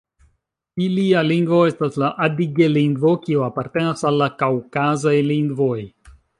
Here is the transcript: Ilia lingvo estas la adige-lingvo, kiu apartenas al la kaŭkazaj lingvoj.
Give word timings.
Ilia 0.85 1.19
lingvo 1.31 1.59
estas 1.73 1.99
la 2.05 2.09
adige-lingvo, 2.29 3.13
kiu 3.27 3.45
apartenas 3.51 4.05
al 4.11 4.21
la 4.25 4.33
kaŭkazaj 4.43 5.17
lingvoj. 5.33 5.79